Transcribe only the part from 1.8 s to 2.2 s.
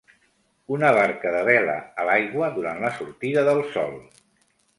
a